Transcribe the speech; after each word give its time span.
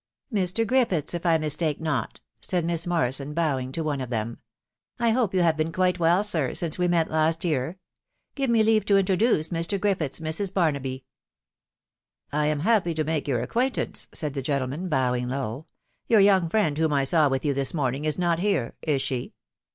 "Mr. 0.33 0.65
Griffiths, 0.65 1.13
if 1.13 1.27
I 1.27 1.37
mistake 1.37 1.79
not," 1.79 2.21
said 2.41 2.65
Miss 2.65 2.87
Morrison, 2.87 3.35
bow 3.35 3.59
ing 3.59 3.71
to 3.73 3.83
one 3.83 4.01
of 4.01 4.09
them; 4.09 4.39
"I 4.97 5.11
hope 5.11 5.31
you 5.31 5.43
have 5.43 5.55
been 5.55 5.71
quite 5.71 5.99
well, 5.99 6.23
tii, 6.23 6.57
since 6.57 6.79
we 6.79 6.87
met 6.87 7.11
last 7.11 7.45
year.... 7.45 7.77
Give 8.33 8.49
me 8.49 8.63
leave 8.63 8.83
to 8.85 8.97
introduce 8.97 9.51
Ml 9.51 9.79
Griffiths, 9.79 10.19
Mrs. 10.19 10.51
Barnaby."" 10.51 11.05
1 12.31 12.47
am 12.47 12.59
happy 12.61 12.95
to 12.95 13.03
make 13.03 13.27
your 13.27 13.43
acquaintance," 13.43 14.07
said 14.11 14.33
the 14.33 14.41
gentle 14.41 14.69
man, 14.69 14.89
bowing 14.89 15.29
low." 15.29 15.67
Your 16.09 16.19
young 16.19 16.49
friend 16.49 16.79
whom 16.79 16.93
I 16.93 17.03
saw 17.03 17.29
with 17.29 17.45
you 17.45 17.53
this 17.53 17.71
morning 17.75 18.05
is 18.05 18.17
not 18.17 18.39
here.... 18.39 18.73
is 18.81 19.03
she 19.03 19.33